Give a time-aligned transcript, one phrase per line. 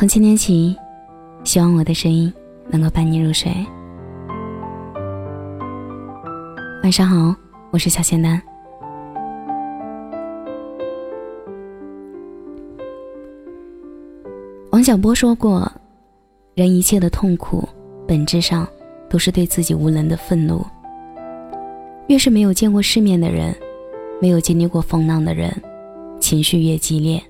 [0.00, 0.74] 从今天起，
[1.44, 2.32] 希望我的声音
[2.70, 3.52] 能够伴你入睡。
[6.82, 7.36] 晚上好，
[7.70, 8.40] 我是小仙丹。
[14.70, 15.70] 王小波说过
[16.56, 17.68] ：“人一切的痛苦，
[18.08, 18.66] 本质上
[19.06, 20.64] 都是对自己无能的愤怒。
[22.06, 23.54] 越是没有见过世面的人，
[24.18, 25.54] 没有经历过风浪的人，
[26.18, 27.22] 情绪越激烈。”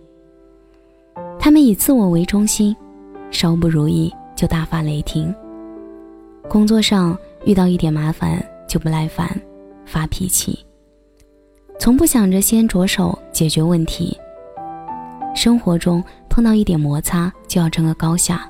[1.42, 2.76] 他们以自我为中心，
[3.30, 5.34] 稍不如意就大发雷霆。
[6.50, 7.16] 工作上
[7.46, 9.26] 遇到一点麻烦就不耐烦，
[9.86, 10.58] 发脾气，
[11.78, 14.14] 从不想着先着手解决问题。
[15.34, 18.46] 生活中碰到一点摩擦就要争个高下，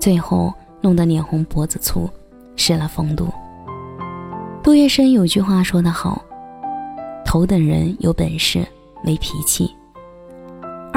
[0.00, 2.10] 最后弄得脸红脖子粗，
[2.56, 3.28] 失了风度。
[4.64, 6.20] 杜月笙有句话说得好
[7.24, 8.66] ：“头等人有本事，
[9.04, 9.72] 没脾气。”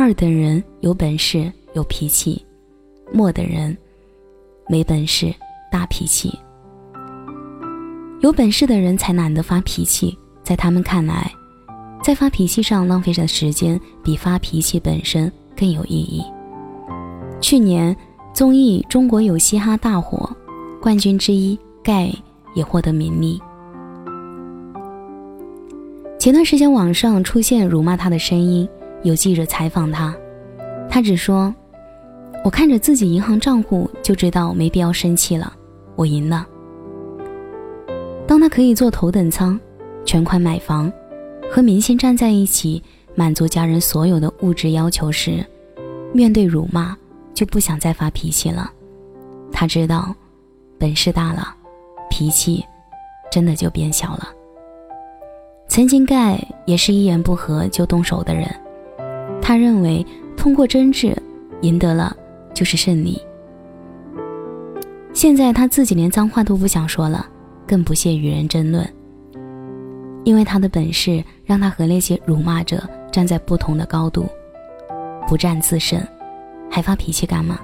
[0.06, 2.46] 二等人有本事有脾气，
[3.14, 3.78] 末等人
[4.68, 5.34] 没本事
[5.72, 6.38] 大脾气。
[8.20, 11.32] 有本事的人才懒得发脾气，在他们看来，
[12.04, 16.22] 在发脾气上浪费的时间比发脾气本身更有意义。
[17.40, 17.96] 去年
[18.34, 20.30] 综艺《中国有嘻哈》大火，
[20.82, 22.12] 冠军之一盖
[22.54, 23.42] 也获得名利。
[26.20, 28.68] 前段时间网上出现辱骂他的声音。
[29.04, 30.16] 有记者采访他，
[30.90, 31.54] 他只说
[32.44, 35.54] ：“我看着自己银行账户就知道没必要生气了，
[35.96, 36.48] 我赢了。”
[38.26, 39.60] 当他可以坐头等舱，
[40.06, 40.92] 全款买房，
[41.52, 42.82] 和明星站在一起，
[43.14, 45.46] 满足家人所有的物质要求时，
[46.14, 46.98] 面对辱骂
[47.34, 48.72] 就不想再发脾气了。
[49.52, 50.16] 他知道，
[50.80, 51.54] 本事大了，
[52.10, 52.64] 脾气
[53.30, 54.30] 真的就变小了。
[55.68, 58.48] 曾经盖也是一言不合就动手的人。
[59.46, 60.06] 他认为，
[60.38, 61.14] 通过争执
[61.64, 62.16] 赢得了
[62.54, 63.22] 就是胜利。
[65.14, 67.28] 现在他自己连脏话都不想说了，
[67.68, 68.88] 更不屑与人争论，
[70.24, 74.26] 因为他的本事让他和那些辱骂者站在不同的高度，
[75.28, 76.02] 不战自胜，
[76.72, 77.60] 还发脾气干嘛？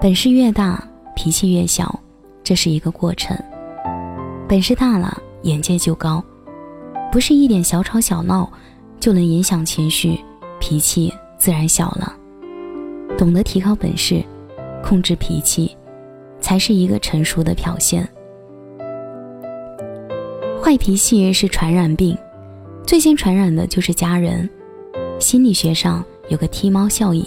[0.00, 0.82] 本事越大，
[1.14, 2.00] 脾气越小，
[2.42, 3.36] 这是一个过程。
[4.48, 6.22] 本事大了，眼界就高，
[7.12, 8.50] 不是一点小吵小闹
[8.98, 10.18] 就能影响情绪。
[10.62, 12.14] 脾气自然小了，
[13.18, 14.22] 懂得提高本事，
[14.80, 15.76] 控制脾气，
[16.40, 18.08] 才是一个成熟的表现。
[20.62, 22.16] 坏脾气是传染病，
[22.86, 24.48] 最先传染的就是家人。
[25.18, 27.26] 心理学上有个踢猫效应。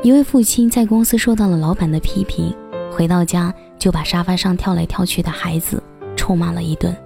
[0.00, 2.54] 一位父亲在公司受到了老板的批评，
[2.92, 5.82] 回到家就把沙发上跳来跳去的孩子
[6.14, 6.96] 臭骂了一顿。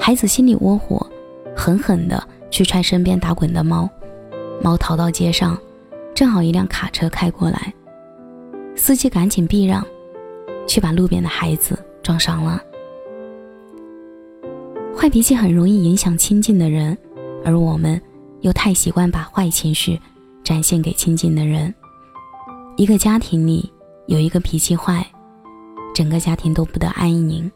[0.00, 1.06] 孩子心里窝火，
[1.54, 2.26] 狠狠的。
[2.50, 3.88] 去踹身边打滚的猫，
[4.62, 5.58] 猫逃到街上，
[6.14, 7.72] 正好一辆卡车开过来，
[8.76, 9.84] 司机赶紧避让，
[10.66, 12.60] 却把路边的孩子撞伤了。
[14.96, 16.96] 坏脾气很容易影响亲近的人，
[17.44, 18.00] 而我们
[18.40, 19.98] 又太习惯把坏情绪
[20.44, 21.72] 展现给亲近的人。
[22.76, 23.72] 一个家庭里
[24.06, 25.06] 有一个脾气坏，
[25.94, 27.50] 整个家庭都不得安宁。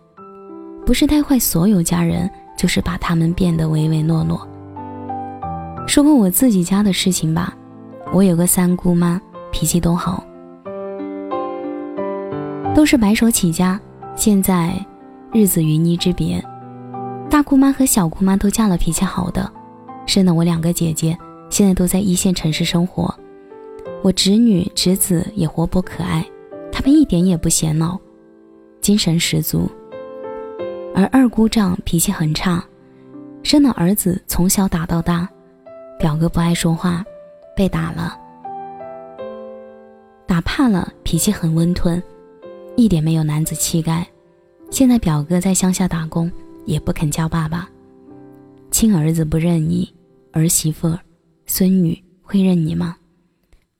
[0.87, 4.47] 不是带坏所有家人，就是把他们变得唯唯诺诺。
[5.95, 7.57] 说过我自己家的事情吧，
[8.13, 9.23] 我有个三姑妈，
[9.53, 10.25] 脾气都好，
[12.75, 13.81] 都是白手起家，
[14.17, 14.75] 现在
[15.33, 16.45] 日子云泥之别。
[17.31, 19.49] 大姑妈和小姑妈都嫁了脾气好的，
[20.05, 21.17] 生了我两个姐姐，
[21.49, 23.15] 现在都在一线城市生活。
[24.03, 26.27] 我侄女侄子也活泼可爱，
[26.73, 27.97] 他们一点也不显老，
[28.81, 29.71] 精神十足。
[30.93, 32.65] 而二姑丈脾气很差，
[33.45, 35.29] 生了儿子从小打到大。
[35.99, 37.05] 表哥不爱说话，
[37.57, 38.19] 被打了，
[40.27, 42.03] 打怕了，脾气很温吞，
[42.77, 44.07] 一点没有男子气概。
[44.71, 46.31] 现在表哥在乡下打工，
[46.65, 47.69] 也不肯叫爸爸。
[48.71, 49.89] 亲儿子不认你，
[50.33, 50.93] 儿媳妇、
[51.47, 52.97] 孙女会认你吗？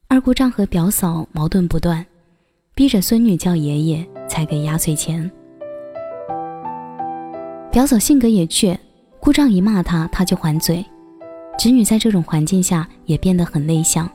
[0.07, 2.07] 二姑丈和表嫂矛盾不断，
[2.75, 5.29] 逼着孙女叫爷爷才给压岁钱。
[7.73, 8.79] 表嫂性格也倔，
[9.19, 10.85] 姑丈一骂她，她就还嘴。
[11.57, 14.11] 侄女在这种环境下也变得很内向，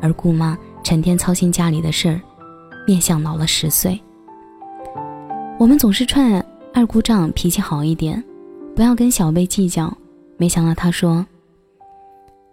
[0.00, 2.20] 而姑妈成天操心家里的事儿，
[2.86, 3.98] 面相老了十岁。
[5.58, 6.44] 我们总是劝
[6.74, 8.22] 二姑丈脾气好一点，
[8.76, 9.92] 不要跟小辈计较。
[10.36, 11.24] 没想到他说：“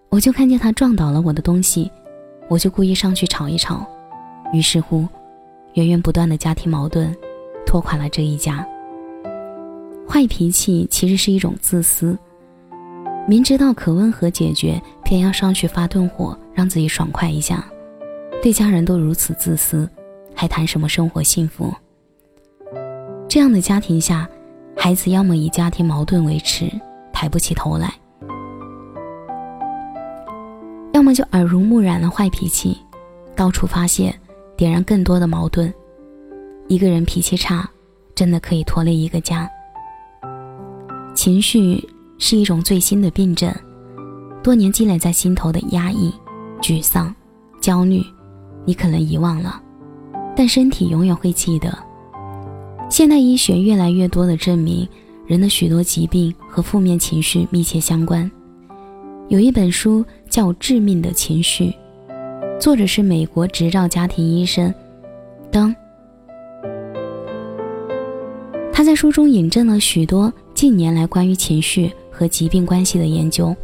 [0.09, 1.91] 我就看见他撞倒了我的东西，
[2.47, 3.85] 我就故意上去吵一吵。”
[4.53, 5.07] 于是乎，
[5.73, 7.15] 源源不断的家庭矛盾，
[7.65, 8.65] 拖垮了这一家。
[10.07, 12.17] 坏脾气其实是一种自私。
[13.29, 17.63] 明知道可温和解决，偏要上去发顿火，让自己爽快一下，
[18.41, 19.87] 对家人都如此自私，
[20.33, 21.71] 还谈什么生活幸福？
[23.27, 24.27] 这样的家庭下，
[24.75, 26.71] 孩子要么以家庭矛盾为耻，
[27.13, 27.89] 抬不起头来；
[30.91, 32.79] 要么就耳濡目染了坏脾气，
[33.35, 34.11] 到处发泄，
[34.57, 35.71] 点燃更多的矛盾。
[36.67, 37.69] 一个人脾气差，
[38.15, 39.47] 真的可以拖累一个家。
[41.13, 41.87] 情绪
[42.19, 43.51] 是一种最新的病症，
[44.43, 46.13] 多年积累在心头的压抑、
[46.61, 47.13] 沮丧、
[47.59, 48.03] 焦虑。
[48.65, 49.59] 你可能遗忘了，
[50.35, 51.75] 但身体永远会记得。
[52.89, 54.87] 现代医学越来越多的证明，
[55.25, 58.29] 人的许多疾病和负面情绪密切相关。
[59.29, 61.65] 有一本书叫《致命的情绪》，
[62.59, 64.73] 作者是美国执照家庭医生
[65.49, 65.73] 当。
[68.73, 73.55] 他在书中引证了许多近年来关于情绪和疾病关系的研究。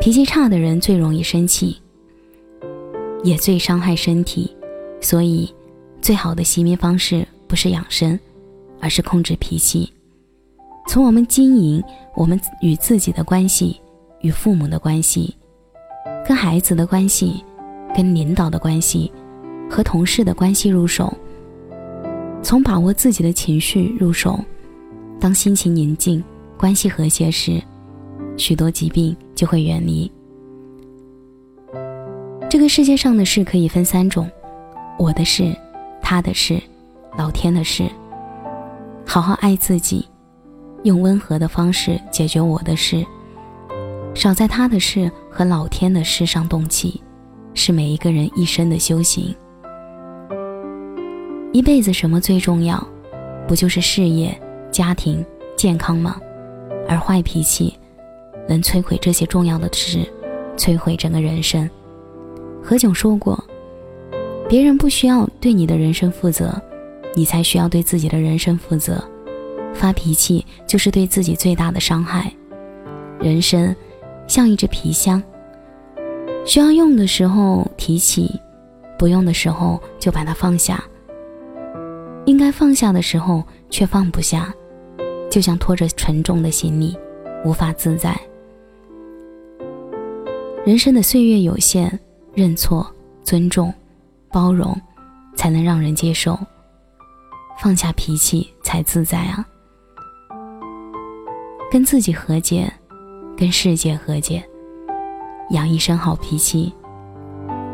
[0.00, 1.76] 脾气差的人最容易生气。
[3.22, 4.52] 也最伤害身体，
[5.00, 5.52] 所以，
[6.00, 8.18] 最好的熄灭方式不是养生，
[8.80, 9.92] 而是控制脾气。
[10.88, 11.82] 从我们经营
[12.16, 13.80] 我们与自己的关系、
[14.22, 15.36] 与父母的关系、
[16.26, 17.44] 跟孩子的关系、
[17.94, 19.12] 跟领导的关系、
[19.70, 21.12] 和同事的关系入手，
[22.42, 24.38] 从把握自己的情绪入手，
[25.20, 26.22] 当心情宁静、
[26.58, 27.62] 关系和谐时，
[28.36, 30.10] 许多疾病就会远离。
[32.50, 34.28] 这个世界上的事可以分三种：
[34.98, 35.54] 我的事、
[36.02, 36.60] 他的事、
[37.16, 37.88] 老天的事。
[39.06, 40.04] 好好爱自己，
[40.82, 43.06] 用温和的方式解决我的事，
[44.12, 47.00] 少在他的事和老天的事上动气，
[47.54, 49.32] 是每一个人一生的修行。
[51.52, 52.84] 一辈子什么最重要？
[53.46, 54.38] 不就是事业、
[54.72, 55.24] 家庭、
[55.56, 56.20] 健康吗？
[56.88, 57.78] 而坏脾气，
[58.48, 60.00] 能摧毁这些重要的事，
[60.56, 61.68] 摧毁整个人生。
[62.62, 63.42] 何炅说过
[64.48, 66.60] ：“别人不需要对你的人生负责，
[67.14, 69.02] 你才需要对自己的人生负责。
[69.74, 72.32] 发脾气就是对自己最大的伤害。
[73.20, 73.74] 人生
[74.26, 75.22] 像一只皮箱，
[76.44, 78.40] 需要用的时候提起，
[78.98, 80.82] 不用的时候就把它放下。
[82.24, 84.52] 应该放下的时候却放不下，
[85.30, 86.96] 就像拖着沉重的行李，
[87.44, 88.18] 无法自在。
[90.64, 91.98] 人生的岁月有限。”
[92.34, 92.86] 认错、
[93.24, 93.74] 尊重、
[94.30, 94.80] 包容，
[95.34, 96.38] 才能让人接受。
[97.60, 99.44] 放下脾气才自在啊！
[101.68, 102.72] 跟自己和解，
[103.36, 104.40] 跟世界和解，
[105.50, 106.72] 养一身好脾气，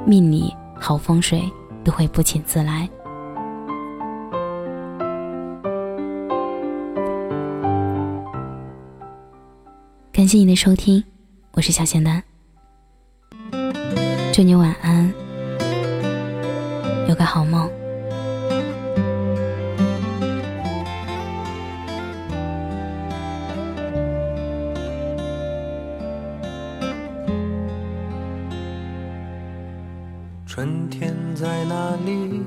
[0.07, 1.43] 命里好风水
[1.85, 2.89] 都会不请自来。
[10.25, 11.05] 感谢你的收听，
[11.53, 12.25] 我是小仙丹。
[14.33, 15.13] 祝你晚安，
[17.07, 17.71] 有个好梦。
[30.47, 32.43] 春天在哪里？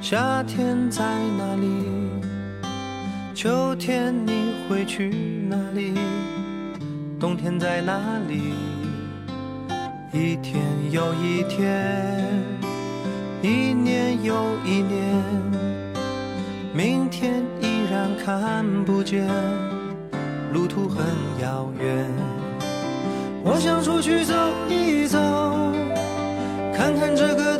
[0.00, 1.04] 夏天在
[1.38, 1.68] 哪里？
[3.32, 4.32] 秋天你
[4.68, 5.08] 会去
[5.48, 5.91] 哪里？
[7.22, 8.52] 冬天在哪里？
[10.12, 10.60] 一天
[10.90, 12.26] 又一天，
[13.40, 15.22] 一年又一年，
[16.74, 19.24] 明天依然看不见，
[20.52, 21.06] 路途很
[21.40, 22.10] 遥远。
[23.44, 24.34] 我想出去走
[24.68, 25.20] 一走，
[26.76, 27.56] 看看这个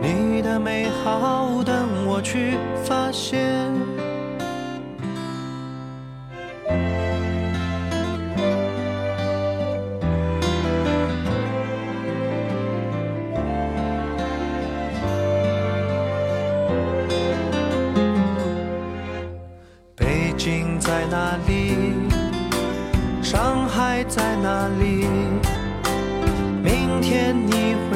[0.00, 3.87] 你的美好等我去发现。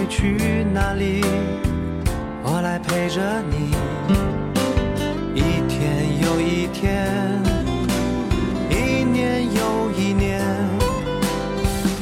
[0.03, 1.21] 会去哪里？
[2.43, 3.71] 我来陪着你，
[5.33, 5.81] 一天
[6.21, 7.07] 又一天，
[8.69, 10.43] 一年又一年，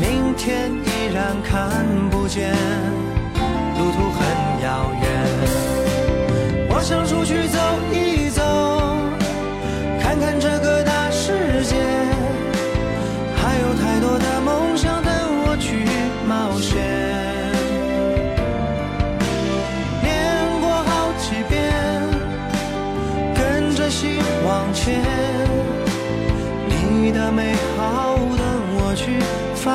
[0.00, 2.54] 明天依然看不见，
[3.76, 4.19] 路途很
[4.64, 5.04] 遥远。
[6.71, 7.29] 我想出去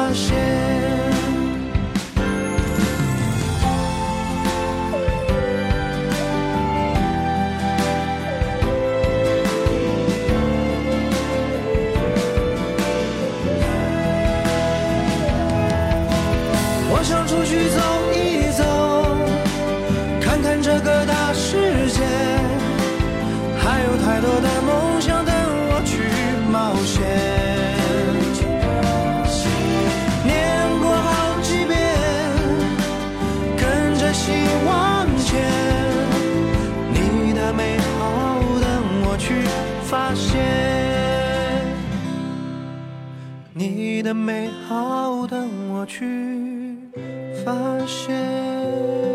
[0.08, 0.95] 那些
[43.58, 46.78] 你的美好等我去
[47.46, 47.56] 发
[47.88, 49.15] 现。